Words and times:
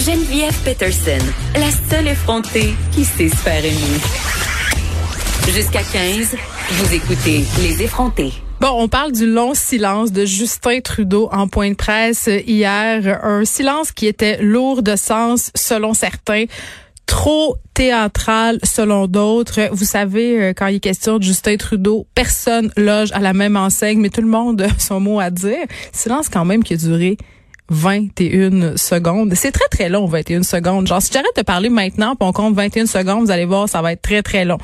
Geneviève 0.00 0.56
Peterson, 0.64 1.18
la 1.56 1.70
seule 1.90 2.08
effrontée 2.08 2.72
qui 2.90 3.04
sait 3.04 3.28
se 3.28 3.36
faire 3.36 3.62
aimer. 3.62 4.00
Jusqu'à 5.46 5.82
15, 5.82 6.36
vous 6.70 6.94
écoutez 6.94 7.44
Les 7.60 7.82
effrontés. 7.82 8.32
Bon, 8.62 8.70
on 8.76 8.88
parle 8.88 9.12
du 9.12 9.26
long 9.26 9.52
silence 9.52 10.10
de 10.10 10.24
Justin 10.24 10.80
Trudeau 10.80 11.28
en 11.32 11.48
point 11.48 11.68
de 11.70 11.74
presse 11.74 12.30
hier. 12.46 13.20
Un 13.22 13.44
silence 13.44 13.92
qui 13.92 14.06
était 14.06 14.40
lourd 14.40 14.82
de 14.82 14.96
sens 14.96 15.50
selon 15.54 15.92
certains 15.92 16.46
trop 17.04 17.56
théâtral 17.74 18.58
selon 18.62 19.06
d'autres. 19.06 19.68
Vous 19.70 19.84
savez, 19.84 20.40
euh, 20.40 20.52
quand 20.56 20.68
il 20.68 20.76
est 20.76 20.80
question 20.80 21.18
de 21.18 21.24
Justin 21.24 21.56
Trudeau, 21.58 22.06
personne 22.14 22.72
loge 22.78 23.12
à 23.12 23.18
la 23.18 23.34
même 23.34 23.56
enseigne, 23.56 24.00
mais 24.00 24.08
tout 24.08 24.22
le 24.22 24.28
monde 24.28 24.62
a 24.62 24.78
son 24.78 24.98
mot 24.98 25.20
à 25.20 25.28
dire. 25.28 25.66
Silence 25.92 26.30
quand 26.30 26.46
même 26.46 26.64
qui 26.64 26.72
a 26.72 26.76
duré 26.78 27.18
21 27.70 28.76
secondes. 28.76 29.32
C'est 29.34 29.52
très, 29.52 29.68
très 29.68 29.88
long, 29.88 30.06
21 30.06 30.42
secondes. 30.42 30.86
Genre, 30.86 31.00
si 31.00 31.10
j'arrête 31.12 31.36
de 31.36 31.42
parler 31.42 31.68
maintenant, 31.68 32.16
puis 32.16 32.28
on 32.28 32.32
compte 32.32 32.54
21 32.54 32.86
secondes, 32.86 33.24
vous 33.24 33.30
allez 33.30 33.44
voir, 33.44 33.68
ça 33.68 33.80
va 33.80 33.92
être 33.92 34.02
très, 34.02 34.22
très 34.22 34.44
long. 34.44 34.58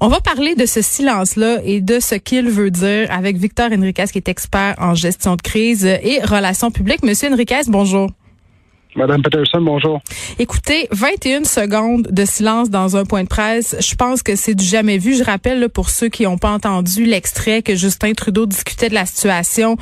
On 0.00 0.08
va 0.08 0.20
parler 0.20 0.54
de 0.54 0.66
ce 0.66 0.82
silence-là 0.82 1.58
et 1.64 1.80
de 1.80 2.00
ce 2.00 2.14
qu'il 2.14 2.48
veut 2.48 2.70
dire 2.70 3.10
avec 3.10 3.36
Victor 3.36 3.70
Enriquez, 3.72 4.06
qui 4.10 4.18
est 4.18 4.28
expert 4.28 4.74
en 4.78 4.94
gestion 4.94 5.36
de 5.36 5.42
crise 5.42 5.84
et 5.84 6.20
relations 6.24 6.70
publiques. 6.70 7.02
Monsieur 7.02 7.30
Enriquez, 7.32 7.62
bonjour. 7.68 8.10
Madame 8.96 9.22
Peterson, 9.22 9.60
bonjour. 9.60 10.00
Écoutez, 10.38 10.88
21 10.90 11.44
secondes 11.44 12.08
de 12.10 12.24
silence 12.24 12.70
dans 12.70 12.96
un 12.96 13.04
point 13.04 13.24
de 13.24 13.28
presse, 13.28 13.76
je 13.78 13.94
pense 13.94 14.22
que 14.22 14.36
c'est 14.36 14.54
du 14.54 14.64
jamais 14.64 14.96
vu. 14.96 15.14
Je 15.14 15.22
rappelle 15.22 15.60
là, 15.60 15.68
pour 15.68 15.90
ceux 15.90 16.08
qui 16.08 16.22
n'ont 16.22 16.38
pas 16.38 16.50
entendu 16.50 17.04
l'extrait 17.04 17.60
que 17.60 17.74
Justin 17.74 18.14
Trudeau 18.14 18.46
discutait 18.46 18.88
de 18.88 18.94
la 18.94 19.04
situation 19.04 19.76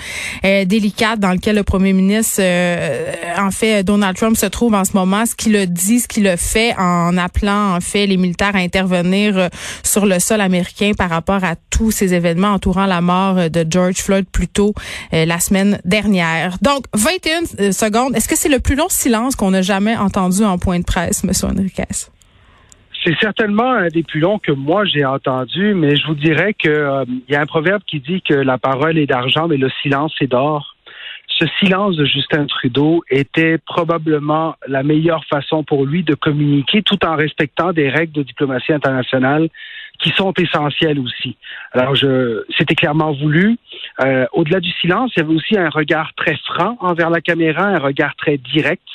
euh, 0.45 0.65
délicate 0.65 1.21
dans 1.21 1.31
laquelle 1.31 1.55
le 1.55 1.63
premier 1.63 1.93
ministre, 1.93 2.41
euh, 2.41 3.13
en 3.39 3.53
fait, 3.53 3.85
Donald 3.85 4.17
Trump 4.17 4.37
se 4.37 4.47
trouve 4.47 4.75
en 4.75 4.85
ce 4.85 4.95
moment, 4.95 5.27
ce 5.27 5.37
qu'il 5.37 5.55
a 5.57 5.67
dit, 5.67 6.01
ce 6.01 6.09
qu'il 6.09 6.27
a 6.27 6.37
fait 6.37 6.75
en 6.77 7.17
appelant 7.17 7.77
en 7.77 7.81
fait 7.81 8.07
les 8.07 8.17
militaires 8.17 8.57
à 8.57 8.59
intervenir 8.59 9.39
euh, 9.39 9.49
sur 9.85 10.07
le 10.07 10.19
sol 10.19 10.41
américain 10.41 10.91
par 10.99 11.11
rapport 11.11 11.45
à 11.45 11.55
tous 11.71 11.93
ces 11.93 12.15
événements 12.15 12.49
entourant 12.49 12.87
la 12.87 13.01
mort 13.01 13.49
de 13.49 13.65
George 13.69 13.97
Floyd 13.97 14.27
plus 14.31 14.49
tôt 14.49 14.75
la 15.13 15.41
semaine 15.41 15.81
dernière. 15.85 16.57
Donc, 16.63 16.85
21 16.95 17.73
secondes, 17.73 18.17
est-ce 18.17 18.29
que 18.29 18.37
c'est 18.37 18.49
le 18.49 18.61
plus 18.61 18.77
long 18.77 18.89
qu'on 19.37 19.51
n'a 19.51 19.63
jamais 19.63 19.97
entendu 19.97 20.45
en 20.45 20.59
point 20.59 20.79
de 20.79 20.85
presse, 20.85 21.25
M. 21.25 21.31
Enriquez? 21.51 22.09
C'est 23.05 23.17
certainement 23.21 23.71
un 23.71 23.89
des 23.89 24.03
plus 24.03 24.21
longs 24.21 24.39
que 24.39 24.53
moi 24.53 24.85
j'ai 24.87 25.05
entendu, 25.05 25.75
mais 25.75 25.97
je 25.97 26.07
vous 26.07 26.15
dirais 26.15 26.55
que 26.55 26.69
euh, 26.69 27.05
il 27.29 27.33
y 27.33 27.37
a 27.37 27.41
un 27.41 27.47
proverbe 27.47 27.83
qui 27.87 28.01
dit 28.01 28.23
que 28.23 28.33
la 28.33 28.57
parole 28.57 28.97
est 28.97 29.07
d'argent, 29.07 29.47
mais 29.47 29.59
le 29.59 29.71
silence 29.83 30.15
est 30.21 30.27
d'or. 30.27 30.74
Ce 31.39 31.47
silence 31.59 31.97
de 31.97 32.05
Justin 32.05 32.47
Trudeau 32.47 33.03
était 33.11 33.59
probablement 33.59 34.55
la 34.69 34.85
meilleure 34.85 35.25
façon 35.25 35.65
pour 35.65 35.85
lui 35.85 36.05
de 36.05 36.15
communiquer 36.15 36.83
tout 36.83 37.05
en 37.05 37.17
respectant 37.17 37.73
des 37.73 37.89
règles 37.89 38.13
de 38.13 38.23
diplomatie 38.23 38.73
internationale 38.73 39.49
qui 39.99 40.11
sont 40.11 40.33
essentielles 40.35 41.01
aussi. 41.01 41.37
Alors, 41.73 41.95
je, 41.97 42.45
c'était 42.57 42.75
clairement 42.75 43.13
voulu. 43.13 43.57
Euh, 44.01 44.27
au-delà 44.33 44.61
du 44.61 44.71
silence, 44.81 45.13
il 45.17 45.21
y 45.21 45.23
avait 45.25 45.35
aussi 45.35 45.57
un 45.57 45.71
regard 45.71 46.13
très 46.15 46.37
franc 46.37 46.77
envers 46.81 47.11
la 47.11 47.21
caméra, 47.21 47.65
un 47.65 47.79
regard 47.79 48.15
très 48.17 48.37
direct 48.37 48.87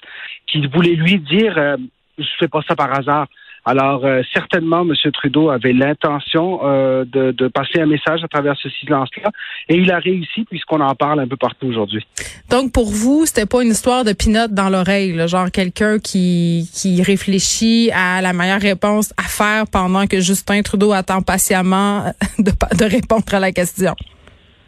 qui 0.47 0.65
voulait 0.67 0.95
lui 0.95 1.19
dire 1.19 1.57
euh, 1.57 1.77
je 2.17 2.27
fais 2.37 2.47
pas 2.47 2.61
ça 2.67 2.75
par 2.75 2.97
hasard. 2.97 3.27
Alors, 3.69 4.03
euh, 4.03 4.23
certainement, 4.33 4.81
M. 4.81 4.95
Trudeau 5.11 5.51
avait 5.51 5.73
l'intention 5.73 6.61
euh, 6.63 7.05
de, 7.05 7.29
de, 7.29 7.47
passer 7.47 7.79
un 7.79 7.85
message 7.85 8.23
à 8.23 8.27
travers 8.27 8.55
ce 8.57 8.67
silence-là, 8.67 9.29
et 9.67 9.75
il 9.75 9.91
a 9.91 9.99
réussi 9.99 10.43
puisqu'on 10.45 10.79
en 10.79 10.95
parle 10.95 11.19
un 11.19 11.27
peu 11.27 11.37
partout 11.37 11.67
aujourd'hui. 11.67 12.03
Donc, 12.49 12.71
pour 12.71 12.89
vous, 12.89 13.27
c'était 13.27 13.45
pas 13.45 13.61
une 13.61 13.69
histoire 13.69 14.03
de 14.03 14.13
pinote 14.13 14.55
dans 14.55 14.69
l'oreille, 14.69 15.15
genre 15.27 15.51
quelqu'un 15.51 15.99
qui, 15.99 16.67
qui 16.73 17.03
réfléchit 17.03 17.91
à 17.93 18.23
la 18.23 18.33
meilleure 18.33 18.59
réponse 18.59 19.13
à 19.17 19.23
faire 19.29 19.65
pendant 19.71 20.07
que 20.07 20.19
Justin 20.19 20.63
Trudeau 20.63 20.91
attend 20.91 21.21
patiemment 21.21 22.05
de, 22.39 22.51
de 22.75 22.85
répondre 22.85 23.31
à 23.33 23.39
la 23.39 23.51
question. 23.51 23.93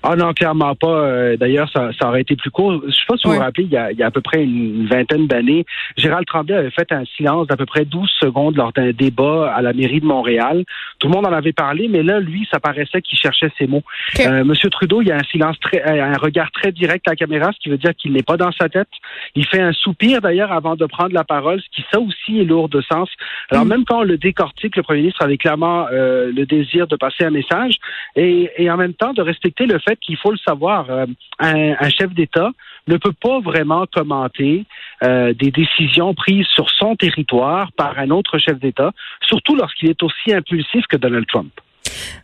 Ah 0.03 0.15
non, 0.15 0.33
clairement 0.33 0.73
pas. 0.75 0.87
Euh, 0.87 1.37
d'ailleurs, 1.37 1.69
ça, 1.71 1.91
ça, 1.99 2.07
aurait 2.07 2.21
été 2.21 2.35
plus 2.35 2.49
court. 2.49 2.81
Je 2.85 2.91
sais 2.91 3.05
pas 3.07 3.17
si 3.17 3.27
vous 3.27 3.35
vous 3.35 3.39
rappelez, 3.39 3.65
il 3.65 3.71
y, 3.71 3.77
a, 3.77 3.91
il 3.91 3.97
y 3.97 4.03
a 4.03 4.07
à 4.07 4.11
peu 4.11 4.21
près 4.21 4.43
une, 4.43 4.87
vingtaine 4.87 5.27
d'années, 5.27 5.65
Gérald 5.95 6.25
Tremblay 6.25 6.55
avait 6.55 6.71
fait 6.71 6.91
un 6.91 7.03
silence 7.17 7.47
d'à 7.47 7.55
peu 7.55 7.65
près 7.65 7.85
12 7.85 8.09
secondes 8.19 8.55
lors 8.55 8.73
d'un 8.73 8.91
débat 8.91 9.53
à 9.53 9.61
la 9.61 9.73
mairie 9.73 9.99
de 9.99 10.05
Montréal. 10.05 10.63
Tout 10.99 11.07
le 11.07 11.13
monde 11.13 11.27
en 11.27 11.33
avait 11.33 11.53
parlé, 11.53 11.87
mais 11.87 12.01
là, 12.01 12.19
lui, 12.19 12.47
ça 12.51 12.59
paraissait 12.59 13.01
qu'il 13.01 13.17
cherchait 13.17 13.51
ses 13.57 13.67
mots. 13.67 13.83
Euh, 14.19 14.43
Monsieur 14.43 14.69
Trudeau, 14.69 15.01
il 15.01 15.07
y 15.07 15.11
a 15.11 15.17
un 15.17 15.23
silence 15.31 15.59
très, 15.59 15.81
euh, 15.87 16.03
un 16.03 16.17
regard 16.17 16.51
très 16.51 16.71
direct 16.71 17.07
à 17.07 17.11
la 17.11 17.15
caméra, 17.15 17.51
ce 17.53 17.59
qui 17.59 17.69
veut 17.69 17.77
dire 17.77 17.93
qu'il 17.95 18.13
n'est 18.13 18.23
pas 18.23 18.37
dans 18.37 18.51
sa 18.51 18.69
tête. 18.69 18.89
Il 19.35 19.45
fait 19.45 19.61
un 19.61 19.73
soupir 19.73 20.21
d'ailleurs 20.21 20.51
avant 20.51 20.75
de 20.75 20.85
prendre 20.85 21.13
la 21.13 21.23
parole, 21.23 21.61
ce 21.61 21.69
qui 21.75 21.85
ça 21.91 21.99
aussi 21.99 22.39
est 22.39 22.45
lourd 22.45 22.69
de 22.69 22.81
sens. 22.81 23.09
Alors 23.51 23.65
mm. 23.65 23.69
même 23.69 23.85
quand 23.85 23.99
on 23.99 24.03
le 24.03 24.17
décortique, 24.17 24.75
le 24.75 24.83
premier 24.83 25.01
ministre 25.01 25.23
avait 25.23 25.37
clairement 25.37 25.85
euh, 25.91 26.31
le 26.35 26.45
désir 26.45 26.87
de 26.87 26.95
passer 26.95 27.23
un 27.23 27.29
message 27.29 27.75
et, 28.15 28.49
et 28.57 28.69
en 28.71 28.77
même 28.77 28.93
temps 28.93 29.13
de 29.13 29.21
respecter 29.21 29.65
le 29.65 29.79
fait 29.79 29.90
qu'il 29.99 30.17
faut 30.17 30.31
le 30.31 30.37
savoir, 30.37 30.89
euh, 30.89 31.05
un, 31.39 31.89
chef 31.89 32.13
d'État 32.13 32.51
ne 32.87 32.97
peut 32.97 33.13
pas 33.13 33.39
vraiment 33.39 33.85
commenter 33.91 34.65
euh, 35.03 35.33
des 35.33 35.51
décisions 35.51 36.13
prises 36.13 36.47
sur 36.53 36.69
son 36.69 36.95
territoire 36.95 37.71
par 37.73 37.97
un 37.99 38.09
autre 38.09 38.37
chef 38.37 38.59
d'État, 38.59 38.91
surtout 39.27 39.55
lorsqu'il 39.55 39.89
est 39.89 40.03
aussi 40.03 40.33
impulsif 40.33 40.85
que 40.87 40.97
Donald 40.97 41.25
Trump. 41.27 41.51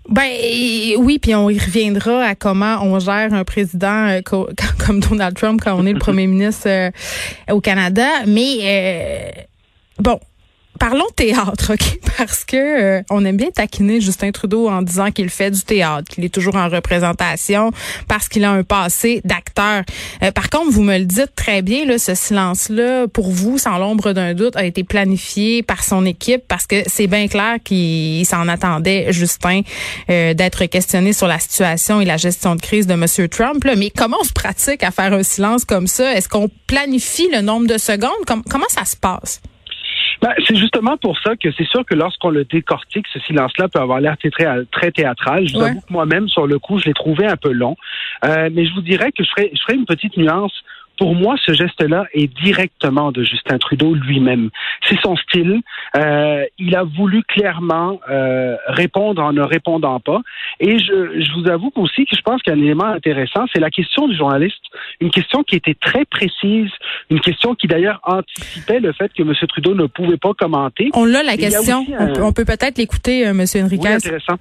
Ben 0.09 0.31
oui, 0.97 1.19
puis 1.19 1.35
on 1.35 1.49
y 1.49 1.59
reviendra 1.59 2.23
à 2.23 2.35
comment 2.35 2.79
on 2.81 2.99
gère 2.99 3.33
un 3.33 3.43
président 3.43 4.07
euh, 4.07 4.21
comme 4.85 4.99
Donald 4.99 5.35
Trump 5.35 5.59
quand 5.63 5.75
on 5.77 5.85
est 5.85 5.93
le 5.93 5.99
premier 6.07 6.27
ministre 6.27 6.91
au 7.51 7.61
Canada. 7.61 8.07
Mais 8.25 9.47
bon, 9.99 10.19
Parlons 10.79 11.05
théâtre, 11.15 11.73
OK? 11.73 11.99
Parce 12.17 12.43
que 12.45 12.57
euh, 12.57 13.01
on 13.09 13.25
aime 13.25 13.37
bien 13.37 13.49
taquiner 13.51 14.01
Justin 14.01 14.31
Trudeau 14.31 14.69
en 14.69 14.81
disant 14.81 15.11
qu'il 15.11 15.29
fait 15.29 15.51
du 15.51 15.61
théâtre, 15.61 16.09
qu'il 16.09 16.23
est 16.23 16.33
toujours 16.33 16.55
en 16.55 16.67
représentation, 16.69 17.71
parce 18.07 18.27
qu'il 18.27 18.43
a 18.43 18.51
un 18.51 18.63
passé 18.63 19.21
d'acteur. 19.23 19.83
Euh, 20.23 20.31
par 20.31 20.49
contre, 20.49 20.71
vous 20.71 20.81
me 20.81 20.97
le 20.97 21.05
dites 21.05 21.35
très 21.35 21.61
bien, 21.61 21.85
là, 21.85 21.97
ce 21.97 22.15
silence-là, 22.15 23.07
pour 23.07 23.31
vous, 23.31 23.57
sans 23.57 23.77
l'ombre 23.77 24.13
d'un 24.13 24.33
doute, 24.33 24.55
a 24.55 24.65
été 24.65 24.83
planifié 24.83 25.63
par 25.63 25.83
son 25.83 26.05
équipe, 26.05 26.43
parce 26.47 26.65
que 26.65 26.77
c'est 26.87 27.07
bien 27.07 27.27
clair 27.27 27.57
qu'il 27.63 28.25
s'en 28.25 28.47
attendait, 28.47 29.07
Justin, 29.11 29.61
euh, 30.09 30.33
d'être 30.33 30.65
questionné 30.65 31.13
sur 31.13 31.27
la 31.27 31.39
situation 31.39 32.01
et 32.01 32.05
la 32.05 32.17
gestion 32.17 32.55
de 32.55 32.61
crise 32.61 32.87
de 32.87 32.93
M. 32.93 33.05
Trump. 33.29 33.63
Mais 33.77 33.91
comment 33.95 34.17
on 34.21 34.25
se 34.25 34.33
pratique 34.33 34.83
à 34.83 34.91
faire 34.91 35.13
un 35.13 35.23
silence 35.23 35.65
comme 35.65 35.87
ça? 35.87 36.13
Est-ce 36.13 36.29
qu'on 36.29 36.49
planifie 36.67 37.29
le 37.31 37.41
nombre 37.41 37.67
de 37.67 37.77
secondes? 37.77 38.11
comment 38.25 38.65
ça 38.69 38.85
se 38.85 38.95
passe? 38.95 39.41
Ben, 40.21 40.33
c'est 40.45 40.55
justement 40.55 40.97
pour 40.97 41.17
ça 41.19 41.35
que 41.35 41.51
c'est 41.51 41.67
sûr 41.67 41.85
que 41.85 41.93
lorsqu'on 41.93 42.29
le 42.29 42.43
décortique, 42.43 43.05
ce 43.13 43.19
silence-là 43.19 43.67
peut 43.67 43.79
avoir 43.79 44.01
l'air 44.01 44.15
très, 44.71 44.91
théâtral. 44.91 45.47
Je 45.47 45.53
vous 45.53 45.61
avoue 45.61 45.81
que 45.81 45.93
moi-même, 45.93 46.27
sur 46.27 46.47
le 46.47 46.57
coup, 46.59 46.79
je 46.79 46.85
l'ai 46.85 46.93
trouvé 46.93 47.25
un 47.27 47.37
peu 47.37 47.51
long. 47.51 47.75
Euh, 48.25 48.49
mais 48.51 48.65
je 48.65 48.73
vous 48.73 48.81
dirais 48.81 49.11
que 49.11 49.23
je 49.23 49.29
ferai, 49.29 49.51
je 49.53 49.61
ferai 49.61 49.75
une 49.75 49.85
petite 49.85 50.17
nuance 50.17 50.63
pour 50.97 51.15
moi, 51.15 51.35
ce 51.45 51.53
geste-là 51.53 52.05
est 52.13 52.27
directement 52.43 53.11
de 53.11 53.23
Justin 53.23 53.57
Trudeau 53.57 53.93
lui-même. 53.93 54.49
C'est 54.87 54.99
son 55.01 55.15
style. 55.15 55.61
Euh, 55.95 56.43
il 56.57 56.75
a 56.75 56.83
voulu 56.83 57.23
clairement 57.23 57.99
euh, 58.09 58.55
répondre 58.67 59.21
en 59.21 59.33
ne 59.33 59.41
répondant 59.41 59.99
pas. 59.99 60.21
Et 60.59 60.79
je, 60.79 61.21
je 61.21 61.39
vous 61.39 61.49
avoue 61.49 61.71
aussi 61.75 62.05
que 62.05 62.15
je 62.15 62.21
pense 62.21 62.41
qu'un 62.41 62.57
élément 62.57 62.85
intéressant, 62.85 63.45
c'est 63.53 63.59
la 63.59 63.69
question 63.69 64.07
du 64.07 64.15
journaliste. 64.15 64.57
Une 64.99 65.11
question 65.11 65.43
qui 65.43 65.55
était 65.55 65.75
très 65.75 66.05
précise, 66.05 66.69
une 67.09 67.19
question 67.19 67.55
qui 67.55 67.67
d'ailleurs 67.67 67.99
anticipait 68.03 68.79
le 68.79 68.93
fait 68.93 69.11
que 69.13 69.21
M. 69.21 69.33
Trudeau 69.47 69.75
ne 69.75 69.85
pouvait 69.85 70.17
pas 70.17 70.33
commenter. 70.33 70.89
On 70.93 71.05
l'a 71.05 71.23
la 71.23 71.37
question. 71.37 71.85
On, 72.19 72.33
peut, 72.33 72.45
peut-être 72.45 72.77
l'écouter, 72.77 73.27
euh, 73.27 73.31
M. 73.31 73.41
Enriquez. 73.41 73.87
Oui, 73.87 73.93
intéressant. 73.93 74.35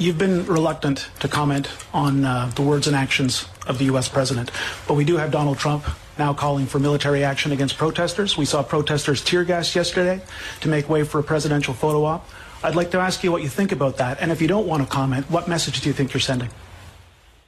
You've 0.00 0.16
been 0.16 0.46
reluctant 0.46 1.10
to 1.18 1.26
comment 1.26 1.68
on 1.92 2.24
uh, 2.24 2.52
the 2.54 2.62
words 2.62 2.86
and 2.86 2.94
actions 2.94 3.46
of 3.66 3.78
the 3.78 3.86
U.S. 3.86 4.08
president, 4.08 4.52
but 4.86 4.94
we 4.94 5.04
do 5.04 5.16
have 5.16 5.32
Donald 5.32 5.58
Trump 5.58 5.84
now 6.16 6.32
calling 6.32 6.66
for 6.66 6.78
military 6.78 7.24
action 7.24 7.50
against 7.50 7.76
protesters. 7.76 8.38
We 8.38 8.44
saw 8.44 8.62
protesters 8.62 9.24
tear 9.24 9.42
gas 9.42 9.74
yesterday 9.74 10.20
to 10.60 10.68
make 10.68 10.88
way 10.88 11.02
for 11.02 11.18
a 11.18 11.24
presidential 11.24 11.74
photo 11.74 12.04
op. 12.04 12.24
I'd 12.62 12.76
like 12.76 12.92
to 12.92 13.00
ask 13.00 13.24
you 13.24 13.32
what 13.32 13.42
you 13.42 13.48
think 13.48 13.72
about 13.72 13.96
that, 13.96 14.18
and 14.20 14.30
if 14.30 14.40
you 14.40 14.46
don't 14.46 14.68
want 14.68 14.84
to 14.84 14.88
comment, 14.88 15.28
what 15.32 15.48
message 15.48 15.80
do 15.80 15.88
you 15.88 15.92
think 15.92 16.14
you're 16.14 16.20
sending? 16.20 16.50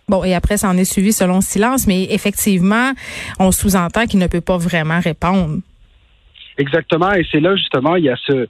Bon, 0.08 0.24
et 0.24 0.34
après, 0.34 0.56
ça 0.56 0.68
en 0.68 0.76
est 0.76 0.84
suivi 0.84 1.12
selon 1.12 1.40
silence, 1.40 1.86
mais 1.86 2.08
effectivement, 2.10 2.94
on 3.38 3.52
sous-entend 3.52 4.08
qu'il 4.08 4.18
ne 4.18 4.26
peut 4.26 4.40
pas 4.40 4.58
vraiment 4.58 4.98
répondre. 4.98 5.60
Exactement, 6.58 7.12
et 7.12 7.24
c'est 7.30 7.38
là 7.38 7.54
justement, 7.54 7.94
il 7.94 8.06
y 8.06 8.10
a 8.10 8.16
ce, 8.26 8.48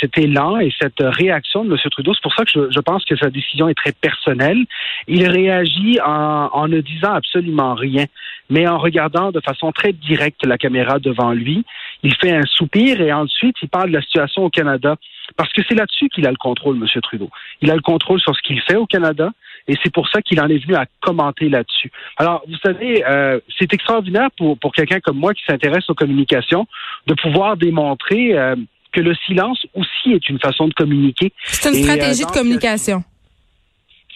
cet 0.00 0.18
élan 0.18 0.58
et 0.58 0.72
cette 0.80 1.00
réaction 1.00 1.64
de 1.64 1.72
M. 1.72 1.78
Trudeau. 1.90 2.14
C'est 2.14 2.22
pour 2.22 2.34
ça 2.34 2.44
que 2.44 2.70
je, 2.70 2.80
pense 2.80 3.04
que 3.04 3.16
sa 3.16 3.30
décision 3.30 3.68
est 3.68 3.74
très 3.74 3.92
personnelle. 3.92 4.64
Il 5.08 5.26
réagit 5.28 5.98
en, 6.04 6.68
ne 6.68 6.80
disant 6.80 7.12
absolument 7.12 7.74
rien, 7.74 8.06
mais 8.50 8.66
en 8.66 8.78
regardant 8.78 9.30
de 9.30 9.40
façon 9.40 9.72
très 9.72 9.92
directe 9.92 10.44
la 10.44 10.58
caméra 10.58 10.98
devant 10.98 11.32
lui. 11.32 11.64
Il 12.02 12.14
fait 12.14 12.32
un 12.32 12.46
soupir 12.46 13.00
et 13.00 13.12
ensuite 13.12 13.56
il 13.62 13.68
parle 13.68 13.88
de 13.88 13.94
la 13.94 14.02
situation 14.02 14.44
au 14.44 14.50
Canada. 14.50 14.96
Parce 15.36 15.52
que 15.52 15.62
c'est 15.66 15.74
là-dessus 15.74 16.08
qu'il 16.08 16.26
a 16.26 16.30
le 16.30 16.36
contrôle, 16.36 16.76
M. 16.76 16.86
Trudeau. 17.00 17.30
Il 17.62 17.70
a 17.70 17.74
le 17.74 17.80
contrôle 17.80 18.20
sur 18.20 18.34
ce 18.34 18.42
qu'il 18.42 18.60
fait 18.60 18.76
au 18.76 18.86
Canada. 18.86 19.30
et 19.68 19.74
c'est 19.82 19.92
pour 19.92 20.08
ça 20.08 20.20
qu'il 20.20 20.40
en 20.40 20.48
est 20.48 20.58
venu 20.58 20.74
à 20.74 20.86
commenter 21.00 21.48
là-dessus. 21.48 21.90
Alors, 22.16 22.42
vous 22.48 22.56
savez, 22.56 23.04
euh, 23.06 23.38
c'est 23.58 23.72
extraordinaire 23.72 24.28
pour, 24.36 24.58
pour 24.58 24.72
quelqu'un 24.72 25.00
comme 25.00 25.18
moi 25.18 25.32
qui 25.32 25.42
s'intéresse 25.44 25.88
aux 25.88 25.94
communications 25.94 26.66
de 27.06 27.14
pouvoir 27.14 27.56
démontrer 27.56 28.36
euh, 28.36 28.56
que 28.92 29.00
le 29.00 29.14
silence 29.26 29.64
aussi 29.74 30.12
est 30.12 30.28
une 30.28 30.38
façon 30.38 30.68
de 30.68 30.74
communiquer. 30.74 31.32
C'est 31.44 31.70
une 31.70 31.82
stratégie 31.82 32.24
de 32.24 32.30
communication. 32.30 33.02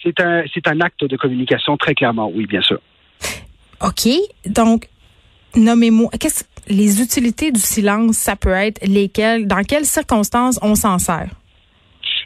C'est 0.03 0.19
un, 0.19 0.43
c'est 0.53 0.67
un 0.67 0.79
acte 0.81 1.03
de 1.03 1.17
communication, 1.17 1.75
très 1.77 1.95
clairement, 1.95 2.31
oui, 2.33 2.45
bien 2.45 2.61
sûr. 2.61 2.79
OK. 3.81 4.07
Donc, 4.45 4.87
nommez-moi, 5.55 6.09
qu'est-ce 6.19 6.43
les 6.69 7.01
utilités 7.01 7.51
du 7.51 7.59
silence, 7.59 8.17
ça 8.17 8.35
peut 8.35 8.49
être 8.49 8.85
lesquelles, 8.85 9.47
dans 9.47 9.63
quelles 9.63 9.85
circonstances 9.85 10.59
on 10.61 10.75
s'en 10.75 10.99
sert? 10.99 11.29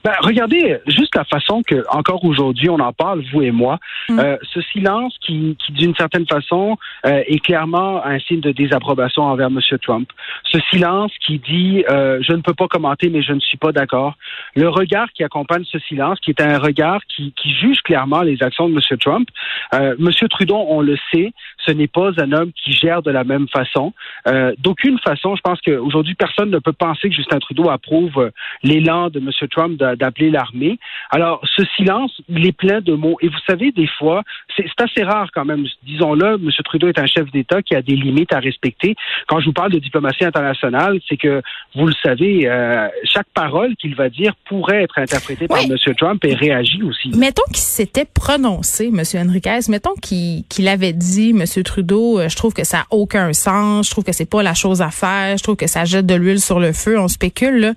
Ben, 0.03 0.13
regardez 0.21 0.79
juste 0.87 1.15
la 1.15 1.23
façon 1.25 1.61
que, 1.63 1.83
encore 1.89 2.23
aujourd'hui, 2.25 2.69
on 2.69 2.79
en 2.79 2.93
parle, 2.93 3.23
vous 3.31 3.41
et 3.41 3.51
moi. 3.51 3.77
Mm. 4.09 4.19
Euh, 4.19 4.37
ce 4.53 4.61
silence 4.61 5.15
qui, 5.21 5.57
qui 5.63 5.71
d'une 5.73 5.95
certaine 5.95 6.25
façon, 6.25 6.77
euh, 7.05 7.23
est 7.27 7.39
clairement 7.39 8.03
un 8.03 8.19
signe 8.19 8.41
de 8.41 8.51
désapprobation 8.51 9.23
envers 9.23 9.47
M. 9.47 9.59
Trump. 9.81 10.09
Ce 10.45 10.59
silence 10.71 11.11
qui 11.25 11.39
dit 11.39 11.83
euh, 11.89 12.19
je 12.21 12.33
ne 12.33 12.41
peux 12.41 12.53
pas 12.53 12.67
commenter, 12.67 13.09
mais 13.09 13.21
je 13.21 13.33
ne 13.33 13.39
suis 13.39 13.57
pas 13.57 13.71
d'accord. 13.71 14.15
Le 14.55 14.69
regard 14.69 15.11
qui 15.13 15.23
accompagne 15.23 15.63
ce 15.65 15.79
silence, 15.79 16.19
qui 16.19 16.31
est 16.31 16.41
un 16.41 16.57
regard 16.57 17.01
qui, 17.05 17.33
qui 17.33 17.53
juge 17.53 17.81
clairement 17.81 18.21
les 18.21 18.41
actions 18.41 18.69
de 18.69 18.73
M. 18.73 18.97
Trump. 18.99 19.29
Euh, 19.73 19.95
M. 19.99 20.09
Trudeau, 20.29 20.65
on 20.69 20.81
le 20.81 20.97
sait, 21.11 21.31
ce 21.65 21.71
n'est 21.71 21.87
pas 21.87 22.11
un 22.17 22.31
homme 22.31 22.51
qui 22.53 22.71
gère 22.73 23.01
de 23.01 23.11
la 23.11 23.23
même 23.23 23.47
façon. 23.49 23.93
Euh, 24.27 24.53
d'aucune 24.59 24.97
façon, 24.99 25.35
je 25.35 25.41
pense 25.41 25.59
qu'aujourd'hui, 25.61 26.15
personne 26.15 26.49
ne 26.49 26.59
peut 26.59 26.73
penser 26.73 27.09
que 27.09 27.15
Justin 27.15 27.39
Trudeau 27.39 27.69
approuve 27.69 28.31
l'élan 28.63 29.09
de 29.09 29.19
M. 29.19 29.29
Trump 29.49 29.77
d'appeler 29.95 30.29
l'armée. 30.29 30.79
Alors, 31.09 31.41
ce 31.55 31.63
silence, 31.75 32.21
il 32.29 32.45
est 32.45 32.51
plein 32.51 32.81
de 32.81 32.93
mots. 32.93 33.17
Et 33.21 33.27
vous 33.27 33.39
savez, 33.47 33.71
des 33.71 33.87
fois, 33.99 34.23
c'est 34.55 34.65
assez 34.79 35.03
rare 35.03 35.29
quand 35.33 35.45
même. 35.45 35.65
Disons-le, 35.83 36.35
M. 36.35 36.49
Trudeau 36.63 36.87
est 36.87 36.99
un 36.99 37.05
chef 37.05 37.29
d'État 37.31 37.61
qui 37.61 37.75
a 37.75 37.81
des 37.81 37.95
limites 37.95 38.33
à 38.33 38.39
respecter. 38.39 38.95
Quand 39.27 39.39
je 39.39 39.45
vous 39.45 39.53
parle 39.53 39.71
de 39.71 39.79
diplomatie 39.79 40.25
internationale, 40.25 40.99
c'est 41.07 41.17
que, 41.17 41.41
vous 41.75 41.87
le 41.87 41.93
savez, 42.03 42.47
euh, 42.47 42.87
chaque 43.03 43.27
parole 43.33 43.75
qu'il 43.75 43.95
va 43.95 44.09
dire 44.09 44.33
pourrait 44.45 44.83
être 44.83 44.97
interprétée 44.99 45.47
par 45.47 45.59
M. 45.59 45.75
Trump 45.97 46.23
et 46.25 46.33
réagit 46.33 46.83
aussi. 46.83 47.11
Mettons 47.17 47.43
qu'il 47.47 47.57
s'était 47.57 48.05
prononcé, 48.05 48.87
M. 48.87 49.01
Enriquez, 49.27 49.59
mettons 49.69 49.95
qu'il 50.01 50.67
avait 50.67 50.93
dit, 50.93 51.31
M. 51.31 51.45
Trudeau, 51.63 52.19
euh, 52.19 52.29
je 52.29 52.35
trouve 52.35 52.53
que 52.53 52.63
ça 52.63 52.77
n'a 52.77 52.85
aucun 52.91 53.33
sens, 53.33 53.87
je 53.87 53.91
trouve 53.91 54.03
que 54.03 54.13
c'est 54.13 54.29
pas 54.29 54.43
la 54.43 54.53
chose 54.53 54.81
à 54.81 54.89
faire, 54.89 55.37
je 55.37 55.43
trouve 55.43 55.55
que 55.55 55.67
ça 55.67 55.85
jette 55.85 56.05
de 56.05 56.15
l'huile 56.15 56.39
sur 56.39 56.59
le 56.59 56.73
feu, 56.73 56.99
on 56.99 57.07
spécule, 57.07 57.59
là. 57.59 57.73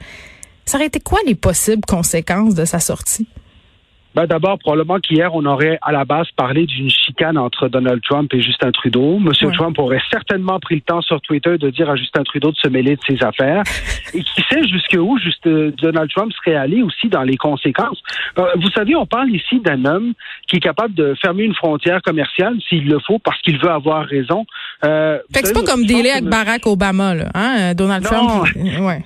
Ça 0.66 0.78
aurait 0.78 0.87
été 0.87 1.00
quoi 1.00 1.19
les 1.26 1.34
possibles 1.34 1.84
conséquences 1.87 2.55
de 2.55 2.64
sa 2.64 2.81
sortie? 2.81 3.26
Ben 4.14 4.26
D'abord, 4.26 4.61
probablement 4.61 5.00
qu'hier, 5.00 5.34
on 5.34 5.44
aurait 5.44 5.76
à 5.82 5.90
la 5.90 6.05
base 6.05 6.28
parlé 6.37 6.66
d'une 6.66 6.88
chicane 6.88 7.37
entre 7.37 7.69
Donald 7.69 8.00
Trump 8.00 8.32
et 8.32 8.40
Justin 8.40 8.70
Trudeau. 8.70 9.19
Monsieur 9.19 9.50
Trump 9.50 9.76
aurait 9.81 10.02
certainement 10.08 10.61
pris 10.61 10.76
le 10.76 10.81
temps 10.82 11.02
sur 11.02 11.20
Twitter 11.20 11.58
de 11.58 11.69
dire 11.70 11.90
à 11.90 11.96
Justin 11.96 12.22
Trudeau 12.22 12.52
de 12.52 12.56
se 12.56 12.69
mêler 12.69 12.94
de 12.94 13.00
ses 13.08 13.25
affaires. 13.25 13.64
et 14.14 14.22
qui 14.22 14.43
sait 14.49 14.62
jusqu'où 14.69 15.19
juste 15.19 15.44
euh, 15.49 15.72
Donald 15.82 16.08
Trump 16.14 16.32
serait 16.32 16.55
allé 16.55 16.82
aussi 16.82 17.08
dans 17.08 17.22
les 17.22 17.37
conséquences. 17.37 18.00
Euh, 18.38 18.44
vous 18.62 18.70
savez, 18.70 18.94
on 18.94 19.06
parle 19.06 19.31
ici 19.31 19.58
d'un 19.58 19.84
homme 19.84 20.12
qui 20.46 20.56
est 20.56 20.60
capable 20.60 20.94
de 20.94 21.14
fermer 21.20 21.43
une 21.43 21.55
frontière 21.55 22.00
commerciale 22.00 22.55
s'il 22.69 22.87
le 22.87 23.00
faut 23.00 23.19
parce 23.19 23.40
qu'il 23.43 23.58
veut 23.58 23.70
avoir 23.70 24.06
raison. 24.06 24.46
Euh, 24.84 25.19
fait 25.32 25.43
que 25.43 25.49
c'est 25.49 25.55
pas 25.55 25.64
comme 25.64 25.87
délai 25.87 26.12
avec 26.12 26.25
Barack 26.26 26.67
Obama, 26.69 27.17
là, 27.17 27.31
hein? 27.34 27.75
Donald 27.75 28.05
Trump. 28.05 28.46
Ouais. 28.81 29.02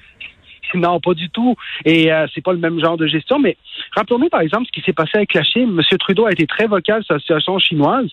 Non, 0.74 1.00
pas 1.00 1.14
du 1.14 1.28
tout. 1.30 1.54
Et 1.84 2.12
euh, 2.12 2.26
c'est 2.34 2.42
pas 2.42 2.52
le 2.52 2.58
même 2.58 2.80
genre 2.80 2.96
de 2.96 3.06
gestion. 3.06 3.38
Mais 3.38 3.56
rappelons-nous, 3.94 4.28
par 4.28 4.40
exemple, 4.40 4.66
ce 4.66 4.72
qui 4.72 4.84
s'est 4.84 4.92
passé 4.92 5.12
avec 5.14 5.34
la 5.34 5.42
Chine. 5.42 5.76
M. 5.78 5.98
Trudeau 5.98 6.26
a 6.26 6.32
été 6.32 6.46
très 6.46 6.66
vocal 6.66 7.02
sur 7.04 7.14
la 7.14 7.20
situation 7.20 7.58
chinoise. 7.58 8.08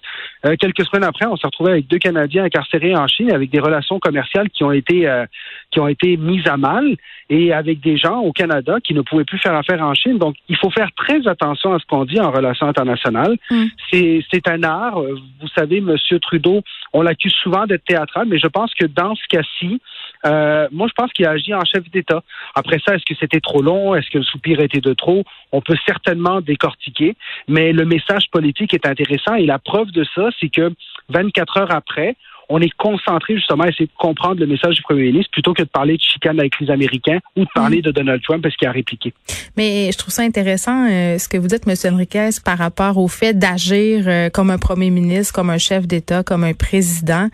Euh, 0.46 0.56
quelques 0.60 0.86
semaines 0.86 1.04
après, 1.04 1.26
on 1.26 1.36
s'est 1.36 1.48
retrouvé 1.48 1.72
avec 1.72 1.88
deux 1.88 2.00
Canadiens 2.00 2.44
incarcérés 2.44 2.96
en 2.96 3.08
Chine 3.08 3.32
avec 3.32 3.50
des 3.50 3.60
relations 3.60 4.00
commerciales 4.00 4.50
qui 4.50 4.64
ont 4.64 4.72
été 4.72 5.08
euh, 5.08 5.26
qui 5.72 5.80
ont 5.80 5.88
été 5.88 6.18
mises 6.18 6.48
à 6.48 6.58
mal 6.58 6.96
et 7.30 7.54
avec 7.54 7.82
des 7.82 7.98
gens 7.98 8.20
au 8.20 8.32
Canada 8.32 8.78
qui 8.84 8.94
ne 8.94 9.02
pouvaient 9.02 9.26
plus 9.26 9.40
faire 9.40 9.56
affaire 9.56 9.82
en 9.82 9.94
Chine. 9.94 10.18
Donc, 10.18 10.36
il 10.48 10.56
faut 10.58 10.70
faire 10.70 10.90
très 10.96 11.28
attention 11.28 11.74
à 11.74 11.80
ce 11.80 11.86
qu'on 11.86 12.06
dit 12.06 12.20
en 12.20 12.32
relations 12.32 12.68
internationales. 12.68 13.36
Mm. 13.50 13.66
C'est 13.92 14.48
un 14.48 14.64
art. 14.64 15.02
Vous 15.02 15.48
savez, 15.56 15.78
M. 15.78 15.96
Trudeau, 16.22 16.62
on 16.94 17.02
l'accuse 17.02 17.34
souvent 17.34 17.66
d'être 17.66 17.84
théâtral, 17.84 18.28
mais 18.28 18.38
je 18.38 18.48
pense 18.48 18.74
que 18.74 18.86
dans 18.86 19.16
ce 19.16 19.24
cas-ci, 19.30 19.82
euh, 20.26 20.68
moi, 20.72 20.88
je 20.88 20.94
pense 20.94 21.12
qu'il 21.14 21.26
a 21.26 21.32
agi 21.32 21.54
en 21.54 21.64
chef 21.66 21.90
d'État. 21.92 22.24
Après 22.56 22.80
ça, 22.86 22.96
est-ce 22.96 23.06
que 23.06 23.16
c'était 23.20 23.40
trop 23.40 23.62
long? 23.62 23.96
Est-ce 23.96 24.10
que 24.10 24.18
le 24.18 24.24
soupir 24.24 24.60
était 24.60 24.82
de 24.82 24.94
trop? 24.94 25.24
On 25.52 25.62
peut 25.62 25.78
certainement 25.86 26.42
décortiquer, 26.42 27.16
mais 27.48 27.74
le 27.74 27.86
message 27.86 28.30
politique 28.32 28.74
est 28.74 28.86
intéressant 28.88 29.36
et 29.36 29.46
la 29.46 29.60
preuve 29.60 29.92
de 29.92 30.06
ça, 30.16 30.30
c'est 30.40 30.50
que 30.50 30.74
24 31.10 31.58
heures 31.58 31.72
après, 31.72 32.16
on 32.50 32.60
est 32.62 32.74
concentré 32.78 33.36
justement 33.36 33.64
à 33.64 33.70
essayer 33.70 33.86
de 33.86 33.92
comprendre 33.98 34.40
le 34.40 34.48
message 34.48 34.76
du 34.76 34.82
premier 34.84 35.04
ministre 35.04 35.32
plutôt 35.32 35.54
que 35.54 35.64
de 35.64 35.68
parler 35.68 35.98
de 35.98 36.02
chicane 36.02 36.40
avec 36.40 36.60
les 36.60 36.70
Américains 36.70 37.20
ou 37.36 37.42
de 37.42 37.50
parler 37.54 37.82
de 37.82 37.92
Donald 37.92 38.22
Trump 38.22 38.44
parce 38.44 38.56
qu'il 38.56 38.68
a 38.68 38.72
répliqué. 38.72 39.14
Mais 39.58 39.90
je 39.92 39.98
trouve 39.98 40.14
ça 40.14 40.24
intéressant 40.24 40.88
euh, 40.88 41.18
ce 41.18 41.28
que 41.28 41.38
vous 41.38 41.48
dites, 41.48 41.68
M. 41.68 41.94
Enriquez, 41.94 42.30
par 42.44 42.58
rapport 42.58 42.98
au 42.98 43.08
fait 43.08 43.34
d'agir 43.34 44.06
euh, 44.08 44.30
comme 44.30 44.50
un 44.50 44.58
premier 44.58 44.90
ministre, 44.90 45.34
comme 45.34 45.50
un 45.50 45.58
chef 45.58 45.88
d'État, 45.88 46.24
comme 46.24 46.44
un 46.44 46.54
président. 46.54 47.30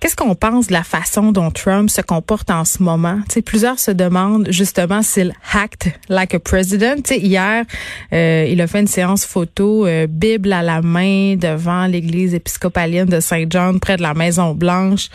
Qu'est-ce 0.00 0.14
qu'on 0.14 0.36
pense 0.36 0.68
de 0.68 0.72
la 0.72 0.84
façon 0.84 1.32
dont 1.32 1.50
Trump 1.50 1.90
se 1.90 2.00
comporte 2.00 2.50
en 2.50 2.64
ce 2.64 2.82
moment? 2.82 3.20
sais, 3.28 3.42
plusieurs 3.42 3.80
se 3.80 3.90
demandent 3.90 4.46
justement 4.50 5.02
s'il 5.02 5.34
hacked 5.52 5.92
like 6.08 6.34
a 6.34 6.38
president. 6.38 7.04
sais, 7.04 7.18
hier, 7.18 7.64
euh, 8.12 8.46
il 8.48 8.60
a 8.60 8.68
fait 8.68 8.80
une 8.80 8.86
séance 8.86 9.24
photo, 9.24 9.86
euh, 9.86 10.06
Bible 10.08 10.52
à 10.52 10.62
la 10.62 10.82
main, 10.82 11.34
devant 11.34 11.86
l'église 11.86 12.32
épiscopalienne 12.32 13.08
de 13.08 13.18
Saint 13.18 13.46
John, 13.50 13.80
près 13.80 13.96
de 13.96 14.02
la 14.02 14.14
Maison 14.14 14.54
Blanche. 14.54 15.08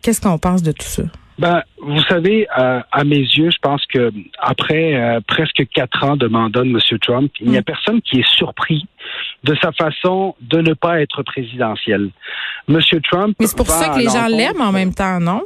Qu'est-ce 0.00 0.20
qu'on 0.20 0.38
pense 0.38 0.62
de 0.62 0.72
tout 0.72 0.86
ça? 0.86 1.02
Ben, 1.38 1.62
vous 1.80 2.02
savez, 2.02 2.46
euh, 2.58 2.80
à 2.92 3.04
mes 3.04 3.16
yeux, 3.16 3.50
je 3.50 3.58
pense 3.60 3.84
que 3.86 4.12
après 4.38 5.20
presque 5.26 5.66
quatre 5.72 6.04
ans 6.04 6.16
de 6.16 6.28
mandat 6.28 6.62
de 6.62 6.68
M. 6.68 6.98
Trump, 7.00 7.32
il 7.40 7.50
n'y 7.50 7.56
a 7.56 7.60
mm. 7.60 7.64
personne 7.64 8.02
qui 8.02 8.20
est 8.20 8.28
surpris 8.28 8.86
de 9.44 9.54
sa 9.60 9.72
façon 9.72 10.34
de 10.40 10.58
ne 10.60 10.74
pas 10.74 11.00
être 11.00 11.22
présidentiel. 11.22 12.10
Monsieur 12.68 13.00
Trump. 13.00 13.34
Mais 13.40 13.46
c'est 13.46 13.56
pour 13.56 13.66
ça 13.66 13.88
que 13.88 13.98
les 13.98 14.08
gens 14.08 14.28
l'aiment 14.28 14.60
en 14.60 14.72
même 14.72 14.94
temps, 14.94 15.18
non? 15.20 15.42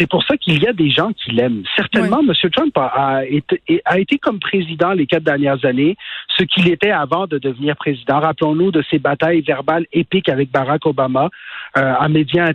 c'est 0.00 0.08
pour 0.08 0.24
ça 0.24 0.36
qu'il 0.38 0.62
y 0.62 0.66
a 0.66 0.72
des 0.72 0.90
gens 0.90 1.12
qui 1.12 1.30
l'aiment. 1.32 1.62
Certainement, 1.76 2.20
M. 2.20 2.32
Trump 2.50 2.76
a, 2.76 3.22
été, 3.26 3.60
a, 3.84 3.98
été, 3.98 4.18
comme 4.18 4.40
président 4.40 4.92
les 4.92 5.06
quatre 5.06 5.24
dernières 5.24 5.62
années 5.64 5.96
ce 6.40 6.44
qu'il 6.44 6.68
était 6.68 6.90
avant 6.90 7.26
de 7.26 7.38
devenir 7.38 7.76
président. 7.76 8.18
Rappelons-nous 8.18 8.70
de 8.70 8.82
ses 8.90 8.98
batailles 8.98 9.42
verbales 9.42 9.86
épiques 9.92 10.28
avec 10.28 10.50
Barack 10.50 10.86
Obama 10.86 11.28
euh, 11.76 11.94
à 11.98 12.08
médias. 12.08 12.50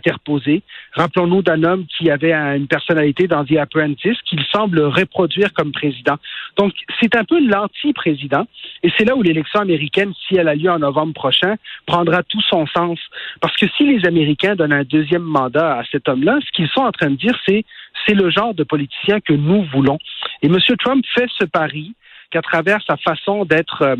Rappelons-nous 0.94 1.42
d'un 1.42 1.62
homme 1.62 1.86
qui 1.86 2.10
avait 2.10 2.32
une 2.32 2.66
personnalité 2.66 3.28
dans 3.28 3.44
The 3.44 3.58
Apprentice 3.58 4.20
qu'il 4.24 4.42
semble 4.52 4.80
reproduire 4.80 5.52
comme 5.52 5.70
président. 5.70 6.16
Donc, 6.56 6.72
c'est 7.00 7.14
un 7.14 7.24
peu 7.24 7.38
l'anti-président. 7.46 8.46
Et 8.82 8.90
c'est 8.96 9.04
là 9.04 9.14
où 9.14 9.22
l'élection 9.22 9.60
américaine, 9.60 10.12
si 10.26 10.36
elle 10.36 10.48
a 10.48 10.54
lieu 10.56 10.70
en 10.70 10.80
novembre 10.80 11.14
prochain, 11.14 11.54
prendra 11.86 12.22
tout 12.24 12.42
son 12.42 12.66
sens. 12.66 12.98
Parce 13.40 13.56
que 13.56 13.66
si 13.76 13.84
les 13.84 14.04
Américains 14.06 14.56
donnent 14.56 14.72
un 14.72 14.84
deuxième 14.84 15.22
mandat 15.22 15.78
à 15.78 15.84
cet 15.92 16.08
homme-là, 16.08 16.38
ce 16.44 16.50
qu'ils 16.52 16.68
sont 16.68 16.80
en 16.80 16.92
train 16.92 17.10
de 17.10 17.16
dire, 17.16 17.38
c'est 17.46 17.64
c'est 18.06 18.14
le 18.14 18.30
genre 18.30 18.54
de 18.54 18.62
politicien 18.62 19.20
que 19.20 19.32
nous 19.32 19.64
voulons. 19.72 19.98
Et 20.42 20.46
M. 20.46 20.58
Trump 20.78 21.04
fait 21.14 21.28
ce 21.38 21.44
pari 21.44 21.94
qu'à 22.30 22.42
travers 22.42 22.80
sa 22.86 22.96
façon 22.96 23.44
d'être 23.44 23.82
euh, 23.82 23.96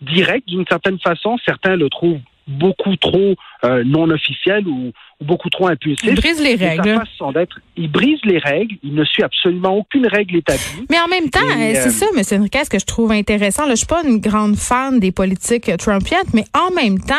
direct, 0.00 0.48
d'une 0.48 0.66
certaine 0.66 0.98
façon, 0.98 1.36
certains 1.44 1.76
le 1.76 1.88
trouvent 1.88 2.20
beaucoup 2.46 2.96
trop 2.96 3.36
euh, 3.64 3.82
non 3.84 4.10
officiel 4.10 4.66
ou, 4.68 4.92
beaucoup 5.24 5.50
trop 5.50 5.68
impulsif. 5.68 6.06
Il 6.06 6.14
brise 6.14 6.40
les 6.40 6.54
règles. 6.54 7.00
il 7.76 7.90
brise 7.90 8.18
les 8.24 8.38
règles. 8.38 8.76
Il 8.82 8.94
ne 8.94 9.04
suit 9.04 9.22
absolument 9.22 9.76
aucune 9.76 10.06
règle 10.06 10.36
établie. 10.36 10.86
Mais 10.90 10.98
en 11.00 11.08
même 11.08 11.30
temps, 11.30 11.40
c'est 11.48 11.86
euh, 11.86 11.90
ça, 11.90 12.06
M. 12.14 12.40
Enriquez, 12.40 12.62
que 12.70 12.78
je 12.78 12.84
trouve 12.84 13.12
intéressant. 13.12 13.64
Là, 13.64 13.70
je 13.70 13.76
suis 13.76 13.86
pas 13.86 14.02
une 14.04 14.18
grande 14.18 14.56
fan 14.56 15.00
des 15.00 15.12
politiques 15.12 15.74
trumpiennes, 15.78 16.26
mais 16.32 16.44
en 16.54 16.74
même 16.74 16.98
temps, 16.98 17.14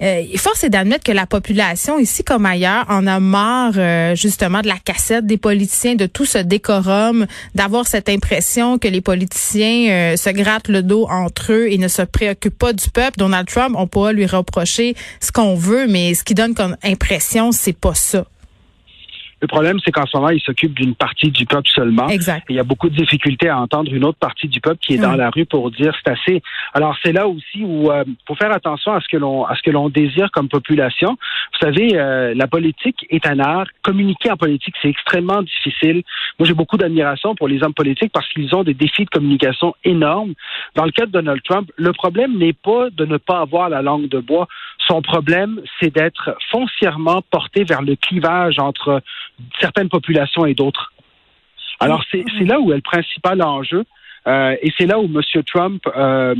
euh, 0.00 0.22
force 0.36 0.62
est 0.62 0.70
d'admettre 0.70 1.04
que 1.04 1.12
la 1.12 1.26
population, 1.26 1.98
ici 1.98 2.22
comme 2.22 2.46
ailleurs, 2.46 2.86
en 2.88 3.06
a 3.06 3.18
marre 3.18 3.72
euh, 3.76 4.14
justement 4.14 4.60
de 4.60 4.68
la 4.68 4.78
cassette 4.78 5.26
des 5.26 5.38
politiciens, 5.38 5.96
de 5.96 6.06
tout 6.06 6.24
ce 6.24 6.38
décorum, 6.38 7.26
d'avoir 7.54 7.86
cette 7.86 8.08
impression 8.08 8.78
que 8.78 8.88
les 8.88 9.00
politiciens 9.00 10.16
se 10.16 10.30
grattent 10.30 10.68
le 10.68 10.82
dos 10.82 11.06
entre 11.10 11.52
eux 11.52 11.66
et 11.70 11.78
ne 11.78 11.88
se 11.88 12.02
préoccupent 12.02 12.58
pas 12.58 12.72
du 12.72 12.88
peuple. 12.90 13.18
Donald 13.18 13.48
Trump, 13.48 13.74
on 13.76 13.86
pourra 13.86 14.12
lui 14.12 14.26
reprocher 14.26 14.94
ce 15.20 15.32
qu'on 15.32 15.54
veut 15.54 15.67
mais 15.88 16.14
ce 16.14 16.24
qui 16.24 16.34
donne 16.34 16.54
comme 16.54 16.76
impression, 16.82 17.52
c'est 17.52 17.72
pas 17.72 17.94
ça. 17.94 18.26
Le 19.40 19.46
problème, 19.46 19.78
c'est 19.84 19.92
qu'en 19.92 20.06
ce 20.06 20.16
moment, 20.16 20.30
il 20.30 20.40
s'occupe 20.40 20.74
d'une 20.74 20.94
partie 20.94 21.30
du 21.30 21.46
peuple 21.46 21.68
seulement. 21.68 22.08
Exact. 22.08 22.44
il 22.48 22.56
y 22.56 22.58
a 22.58 22.64
beaucoup 22.64 22.88
de 22.88 22.96
difficultés 22.96 23.48
à 23.48 23.58
entendre 23.58 23.92
une 23.92 24.04
autre 24.04 24.18
partie 24.18 24.48
du 24.48 24.60
peuple 24.60 24.78
qui 24.80 24.94
est 24.94 24.98
dans 24.98 25.14
la 25.14 25.30
rue 25.30 25.46
pour 25.46 25.70
dire 25.70 25.94
c'est 26.04 26.12
assez. 26.12 26.42
Alors 26.74 26.96
c'est 27.02 27.12
là 27.12 27.28
aussi 27.28 27.62
où 27.62 27.90
il 27.92 28.16
faut 28.26 28.34
faire 28.34 28.52
attention 28.52 28.92
à 28.92 29.00
ce 29.00 29.08
que 29.08 29.16
l'on 29.16 29.44
à 29.44 29.54
ce 29.54 29.62
que 29.62 29.70
l'on 29.70 29.88
désire 29.88 30.30
comme 30.32 30.48
population. 30.48 31.16
Vous 31.52 31.58
savez, 31.60 31.88
la 32.34 32.46
politique 32.46 33.06
est 33.10 33.26
un 33.26 33.38
art. 33.38 33.66
Communiquer 33.82 34.30
en 34.30 34.36
politique, 34.36 34.74
c'est 34.82 34.88
extrêmement 34.88 35.42
difficile. 35.42 36.02
Moi, 36.38 36.46
j'ai 36.46 36.54
beaucoup 36.54 36.76
d'admiration 36.76 37.34
pour 37.34 37.48
les 37.48 37.62
hommes 37.62 37.74
politiques 37.74 38.12
parce 38.12 38.28
qu'ils 38.28 38.54
ont 38.54 38.64
des 38.64 38.74
défis 38.74 39.04
de 39.04 39.10
communication 39.10 39.74
énormes. 39.84 40.34
Dans 40.74 40.84
le 40.84 40.92
cas 40.92 41.06
de 41.06 41.10
Donald 41.10 41.42
Trump, 41.42 41.70
le 41.76 41.92
problème 41.92 42.36
n'est 42.38 42.52
pas 42.52 42.90
de 42.90 43.04
ne 43.04 43.16
pas 43.16 43.40
avoir 43.40 43.68
la 43.68 43.82
langue 43.82 44.08
de 44.08 44.18
bois. 44.18 44.48
Son 44.86 45.02
problème, 45.02 45.60
c'est 45.78 45.92
d'être 45.94 46.36
foncièrement 46.50 47.22
porté 47.30 47.64
vers 47.64 47.82
le 47.82 47.96
clivage 47.96 48.58
entre 48.58 49.02
certaines 49.60 49.88
populations 49.88 50.46
et 50.46 50.54
d'autres. 50.54 50.92
Alors, 51.80 52.02
c'est 52.10 52.24
là 52.40 52.60
où 52.60 52.72
est 52.72 52.76
le 52.76 52.82
principal 52.82 53.42
enjeu. 53.42 53.84
Euh, 54.26 54.56
et 54.62 54.72
c'est 54.76 54.86
là 54.86 54.98
où 54.98 55.04
M. 55.04 55.20
Trump 55.46 55.82
euh, 55.96 56.34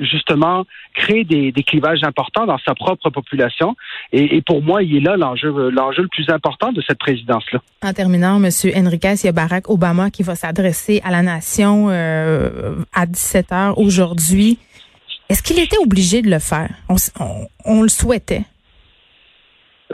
justement 0.00 0.64
créer 0.94 1.24
des, 1.24 1.52
clivages 1.62 2.02
importants 2.02 2.46
dans 2.46 2.58
sa 2.58 2.74
propre 2.74 3.10
population. 3.10 3.76
Et, 4.12 4.42
pour 4.42 4.62
moi, 4.62 4.82
il 4.82 4.96
est 4.96 5.00
là 5.00 5.16
l'enjeu, 5.16 5.70
l'enjeu 5.70 6.02
le 6.02 6.08
plus 6.08 6.28
important 6.28 6.72
de 6.72 6.82
cette 6.86 6.98
présidence-là. 6.98 7.60
En 7.82 7.92
terminant, 7.92 8.42
M. 8.42 8.50
Enriquez, 8.76 9.14
il 9.22 9.26
y 9.26 9.28
a 9.28 9.32
Barack 9.32 9.70
Obama 9.70 10.10
qui 10.10 10.22
va 10.22 10.34
s'adresser 10.34 11.00
à 11.04 11.10
la 11.10 11.22
nation 11.22 11.88
euh, 11.90 12.74
à 12.92 13.06
17 13.06 13.52
heures 13.52 13.78
aujourd'hui. 13.78 14.58
Est-ce 15.28 15.42
qu'il 15.42 15.58
était 15.58 15.78
obligé 15.78 16.20
de 16.20 16.30
le 16.30 16.38
faire? 16.38 16.70
on 17.64 17.82
le 17.82 17.88
souhaitait. 17.88 18.44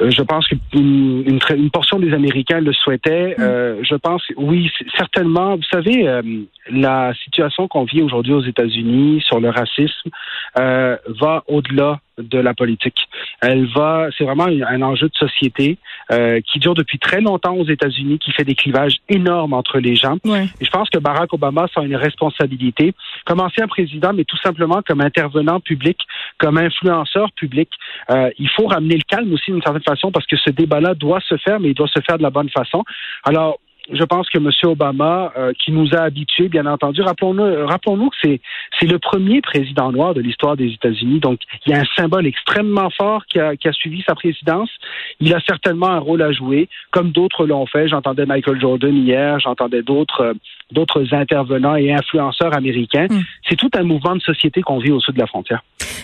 Euh, 0.01 0.11
je 0.11 0.23
pense 0.23 0.47
qu'une 0.49 0.61
une, 0.73 1.39
une, 1.51 1.71
portion 1.71 1.99
des 1.99 2.13
Américains 2.13 2.61
le 2.61 2.73
souhaitait. 2.73 3.35
Mm. 3.37 3.43
Euh, 3.43 3.83
je 3.83 3.95
pense, 3.95 4.23
oui, 4.37 4.71
certainement. 4.97 5.57
Vous 5.57 5.69
savez, 5.71 6.09
euh, 6.09 6.23
la 6.71 7.13
situation 7.25 7.69
qu'on 7.69 7.85
vit 7.85 8.03
aujourd'hui 8.03 8.33
aux 8.33 8.43
États-Unis 8.43 9.23
sur 9.27 9.41
le 9.41 9.51
racisme 9.51 10.11
va 10.57 11.45
au-delà 11.47 12.01
de 12.19 12.39
la 12.39 12.55
politique. 12.55 12.97
Elle 13.41 13.67
va, 13.73 14.09
c'est 14.17 14.25
vraiment 14.25 14.47
un 14.47 14.83
enjeu 14.83 15.09
de 15.09 15.15
société 15.15 15.79
euh, 16.11 16.41
qui 16.41 16.59
dure 16.59 16.75
depuis 16.75 16.99
très 16.99 17.21
longtemps 17.21 17.55
aux 17.55 17.67
États-Unis, 17.67 18.19
qui 18.19 18.33
fait 18.33 18.45
des 18.45 18.55
clivages 18.55 18.97
énormes 19.09 19.55
entre 19.55 19.79
les 19.79 19.97
gens. 19.97 20.19
Et 20.61 20.65
je 20.65 20.71
pense 20.71 20.91
que 20.91 20.99
Barack 20.99 21.33
Obama 21.33 21.67
a 21.75 21.83
une 21.83 21.97
responsabilité 21.97 22.93
comme 23.25 23.41
ancien 23.41 23.67
président, 23.67 24.13
mais 24.13 24.25
tout 24.25 24.39
simplement 24.39 24.83
comme 24.87 25.01
intervenant 25.01 25.61
public, 25.61 25.99
comme 26.39 26.59
influenceur 26.59 27.33
public. 27.33 27.69
Euh, 28.11 28.31
il 28.39 28.49
faut 28.49 28.67
ramener 28.67 28.97
le 28.97 29.03
calme 29.09 29.33
aussi 29.33 29.51
d'une 29.51 29.63
certaine 29.63 29.83
façon 29.83 30.11
parce 30.13 30.27
que 30.27 30.37
ce 30.37 30.51
débat-là 30.51 30.95
doit 30.95 31.21
se 31.21 31.37
faire, 31.39 31.61
mais 31.61 31.71
il 31.71 31.75
doit 31.75 31.89
se 31.89 32.01
faire 32.07 32.19
de 32.19 32.23
la 32.23 32.31
bonne 32.31 32.51
façon. 32.51 32.85
Alors, 33.25 33.59
je 33.93 34.05
pense 34.05 34.29
que 34.29 34.39
M. 34.39 34.51
Obama, 34.65 35.33
euh, 35.37 35.53
qui 35.59 35.73
nous 35.73 35.95
a 35.95 36.01
habitués, 36.01 36.49
bien 36.49 36.67
entendu, 36.67 37.03
rappelons-nous 37.03 37.67
rappelons 37.67 38.09
que 38.09 38.17
c'est, 38.23 38.41
c'est 38.79 38.87
le 38.87 38.99
premier 38.99 39.41
président 39.41 39.91
noir 39.93 40.15
de 40.15 40.21
l'histoire 40.21 40.57
des 40.57 40.73
États-Unis. 40.73 41.21
Donc, 41.21 41.41
il 41.67 41.73
y 41.73 41.75
a 41.75 41.81
un 41.81 41.87
symbole 41.97 42.27
extrêmement 42.27 42.91
fort 42.91 43.27
qui 43.27 43.39
a, 43.39 43.57
qui 43.57 43.69
a 43.69 43.73
suivi 43.73 44.03
sa 44.07 44.15
présidence. 44.15 44.71
Il 45.19 45.35
a 45.35 45.41
certainement 45.41 45.89
un 45.89 45.99
rôle 45.99 46.23
à 46.23 46.33
jouer, 46.33 46.69
comme 46.91 47.11
d'autres 47.11 47.47
l'ont 47.47 47.67
fait. 47.67 47.89
J'entendais 47.89 48.27
Michael 48.27 48.61
Jordan 48.61 48.97
hier, 48.97 49.41
j'entendais 49.41 49.83
d'autres, 49.83 50.21
euh, 50.21 50.35
d'autres 50.71 51.13
intervenants 51.13 51.77
et 51.77 51.93
influenceurs 51.93 52.55
américains. 52.57 53.07
Hmm. 53.11 53.23
C'est 53.49 53.57
tout 53.57 53.71
un 53.75 53.83
mouvement 53.83 54.15
de 54.15 54.23
société 54.23 54.63
qu'on 54.63 54.79
vit 54.79 54.93
au 54.93 55.01
sud 55.01 55.15
de 55.15 55.21
la 55.21 55.27
frontière. 55.27 55.63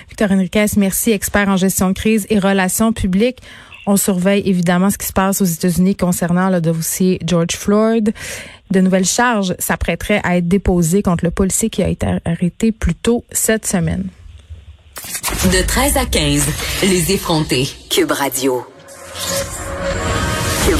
Victor 0.09 0.33
Enriquez, 0.33 0.67
merci, 0.77 1.13
expert 1.13 1.49
en 1.49 1.57
gestion 1.57 1.89
de 1.89 1.95
crise 1.95 2.27
et 2.31 2.39
relations 2.39 2.93
publiques. 2.93 3.39
On 3.87 3.97
surveille 3.97 4.43
évidemment 4.45 4.91
ce 4.91 4.99
qui 4.99 5.07
se 5.07 5.13
passe 5.13 5.41
aux 5.41 5.45
États-Unis 5.45 5.95
concernant 5.95 6.51
le 6.51 6.61
dossier 6.61 7.21
George 7.25 7.57
Floyd. 7.57 8.13
De 8.71 8.81
nouvelles 8.81 9.05
charges 9.05 9.55
s'apprêteraient 9.59 10.21
à 10.25 10.37
être 10.37 10.49
déposées 10.49 11.03
contre 11.03 11.25
le 11.25 11.31
policier 11.31 11.71
qui 11.71 11.83
a 11.83 11.89
été 11.89 12.07
arrêté 12.25 12.73
plus 12.73 12.95
tôt 12.95 13.25
cette 13.31 13.67
semaine. 13.67 14.09
De 15.53 15.65
13 15.65 15.97
à 15.99 16.07
15, 16.07 16.47
les 16.83 17.13
effrontés. 17.13 17.69
Cube 17.91 18.11
Radio. 18.11 18.67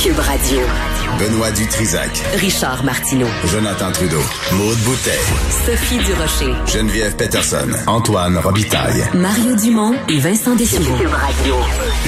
Cube 0.03 0.19
Radio. 0.19 0.96
Benoît 1.19 1.51
Dutrisac. 1.51 2.23
Richard 2.35 2.85
Martineau. 2.85 3.27
Jonathan 3.47 3.91
Trudeau. 3.91 4.21
Maude 4.53 4.79
Boutet. 4.79 5.19
Sophie 5.65 5.99
Durocher. 5.99 6.53
Geneviève 6.67 7.17
Peterson. 7.17 7.69
Antoine 7.87 8.37
Robitaille. 8.37 9.05
Mario 9.15 9.57
Dumont 9.57 9.95
et 10.09 10.19
Vincent 10.19 10.55
Dessureau. 10.55 10.97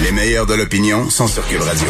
Les 0.02 0.12
meilleurs 0.12 0.46
de 0.46 0.54
l'opinion 0.54 1.08
sont 1.08 1.26
sur 1.26 1.46
Cube 1.46 1.62
Radio. 1.62 1.86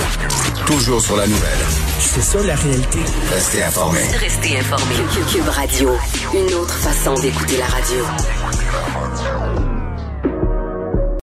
Toujours 0.67 1.01
sur 1.01 1.17
la 1.17 1.27
nouvelle. 1.27 1.59
C'est 1.99 2.23
ça 2.23 2.39
la 2.45 2.55
réalité. 2.55 2.99
Restez 3.33 3.65
informés. 3.65 4.01
Restez 4.21 4.59
informés. 4.59 4.95
Cube 5.33 5.49
Radio. 5.49 5.97
Une 6.35 6.55
autre 6.55 6.75
façon 6.75 7.15
d'écouter 7.15 7.57
la 7.57 7.67
radio. 7.67 8.05